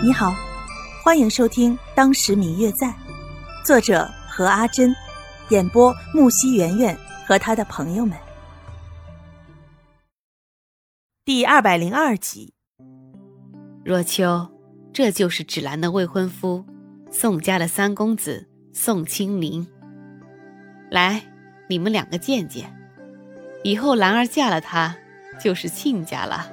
[0.00, 0.32] 你好，
[1.02, 2.86] 欢迎收听《当时明月在》，
[3.64, 4.94] 作者何阿珍，
[5.48, 8.16] 演播木西圆圆和他的朋友们。
[11.24, 12.54] 第二百零二集。
[13.84, 14.48] 若秋，
[14.92, 16.64] 这就是芷兰的未婚夫，
[17.10, 19.66] 宋家的三公子宋清龄。
[20.92, 21.24] 来，
[21.68, 22.72] 你们两个见见，
[23.64, 24.96] 以后兰儿嫁了他，
[25.42, 26.48] 就是亲家了。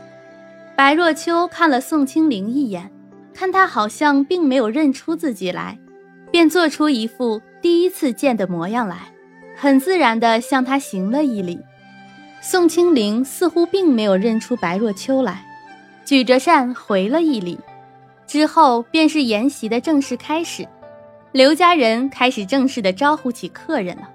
[0.75, 2.91] 白若秋看了宋清龄一眼。
[3.35, 5.77] 看他好像并没有认出自己来，
[6.31, 9.11] 便做出一副第一次见的模样来，
[9.57, 11.59] 很自然地向他行了一礼。
[12.41, 15.45] 宋清龄似乎并没有认出白若秋来，
[16.05, 17.59] 举着扇回了一礼。
[18.25, 20.65] 之后便是筵席的正式开始，
[21.33, 24.09] 刘家人开始正式的招呼起客人了。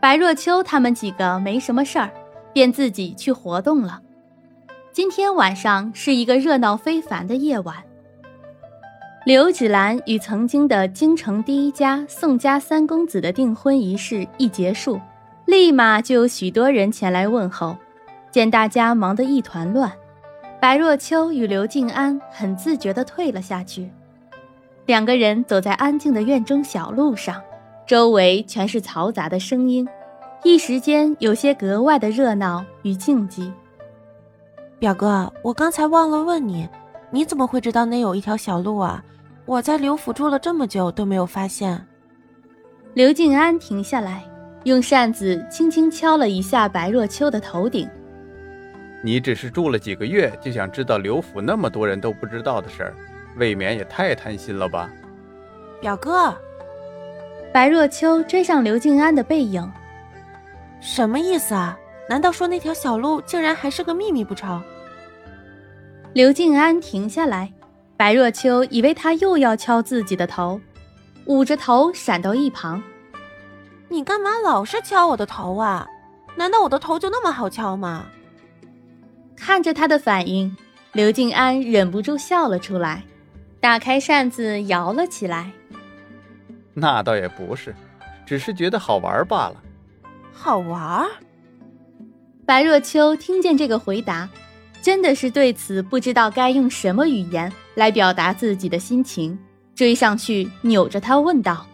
[0.00, 2.10] 白若秋他们几个没什么事儿，
[2.52, 4.00] 便自己去活动了。
[4.92, 7.76] 今天晚上是一个热闹非凡的夜晚。
[9.28, 14.98] 刘芷兰与曾经的京城第一家宋家三公子的订婚仪式一结束，
[15.44, 17.76] 立马就有许多人前来问候。
[18.30, 19.92] 见大家忙得一团乱，
[20.58, 23.90] 白若秋与刘静安很自觉地退了下去。
[24.86, 27.38] 两个人走在安静的院中小路上，
[27.86, 29.86] 周围全是嘈杂的声音，
[30.42, 33.52] 一时间有些格外的热闹与静寂。
[34.78, 36.66] 表哥，我刚才忘了问你，
[37.10, 39.04] 你怎么会知道那有一条小路啊？
[39.48, 41.82] 我在刘府住了这么久都没有发现。
[42.92, 44.22] 刘静安停下来，
[44.64, 47.88] 用扇子轻轻敲了一下白若秋的头顶。
[49.02, 52.94] 你只是住了几个月，就想知道刘府那么多人都不知道的事儿，
[53.38, 54.90] 未免也太贪心了吧？
[55.80, 56.36] 表哥，
[57.50, 59.66] 白若秋追上刘静安的背影，
[60.78, 61.74] 什么意思啊？
[62.06, 64.62] 难道说那条小路竟然还是个秘密不成？
[66.12, 67.50] 刘静安停下来。
[67.98, 70.60] 白若秋以为他又要敲自己的头，
[71.24, 72.80] 捂着头闪到一旁。
[73.88, 75.84] 你干嘛老是敲我的头啊？
[76.36, 78.06] 难道我的头就那么好敲吗？
[79.36, 80.56] 看着他的反应，
[80.92, 83.02] 刘静安忍不住笑了出来，
[83.60, 85.50] 打开扇子摇了起来。
[86.74, 87.74] 那倒也不是，
[88.24, 89.56] 只是觉得好玩罢了。
[90.32, 91.04] 好玩？
[92.46, 94.28] 白若秋听见这个回答。
[94.80, 99.38] 真的是对此不知道该用什么语言来表达自己的心情，
[99.74, 101.66] 追上去扭着他问道：“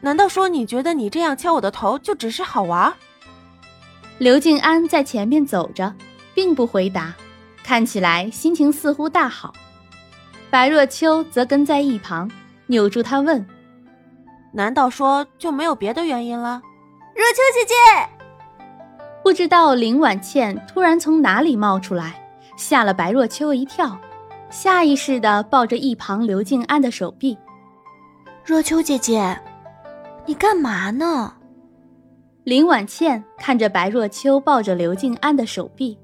[0.00, 2.92] 难道说你觉得你这样敲我的头就只是好玩？”
[4.18, 5.94] 刘静安在前面走着，
[6.34, 7.14] 并不回答，
[7.64, 9.52] 看起来心情似乎大好。
[10.50, 12.30] 白若秋则跟在一旁，
[12.66, 13.44] 扭住他问
[14.52, 16.62] ：“难道说就没有别的原因了？”
[17.14, 18.17] 若秋姐姐。
[19.28, 22.14] 不知道林婉倩突然从哪里冒出来，
[22.56, 24.00] 吓了白若秋一跳，
[24.48, 27.36] 下意识地抱着一旁刘静安的手臂。
[28.42, 29.38] 若秋姐姐，
[30.24, 31.34] 你干嘛呢？
[32.44, 35.98] 林婉倩看着白若秋抱着刘静安的手臂，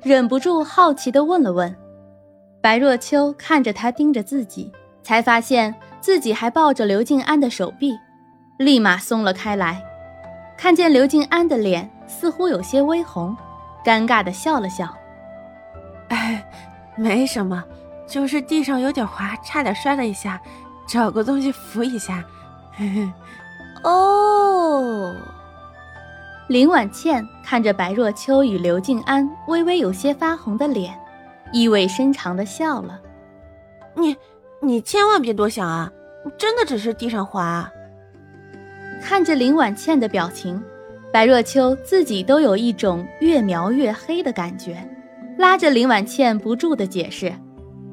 [0.00, 1.74] 忍不住好奇地问了问。
[2.62, 4.70] 白若秋看着他盯着自己，
[5.02, 7.98] 才发现自己还抱着刘静安的手臂，
[8.56, 9.82] 立马松了开来。
[10.58, 13.34] 看见刘静安的脸似乎有些微红，
[13.84, 14.92] 尴尬的笑了笑。
[16.08, 16.44] 哎，
[16.96, 17.64] 没什么，
[18.08, 20.40] 就是地上有点滑，差点摔了一下，
[20.86, 22.24] 找个东西扶一下。
[23.84, 25.14] 哦，
[26.48, 30.98] 林婉倩看着白若秋与刘静安微微有些发红的脸，
[31.52, 32.98] 意味深长的笑了。
[33.94, 34.16] 你，
[34.60, 35.92] 你千万别多想啊，
[36.36, 37.70] 真的只是地上滑。
[39.00, 40.62] 看着林婉倩的表情，
[41.12, 44.76] 白若秋自己都有一种越描越黑的感觉，
[45.38, 47.32] 拉着林婉倩不住的解释。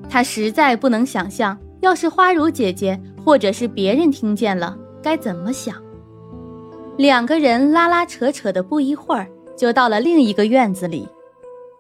[0.09, 5.75] 她实在不能想象，要是花如姐姐或者是别人听见了该怎么想。
[6.97, 9.27] 两个人拉拉扯扯的，不一会儿
[9.57, 11.07] 就到了另一个院子里，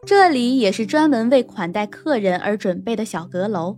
[0.05, 3.77] 这里也是专门为款待客人而准备的小阁楼。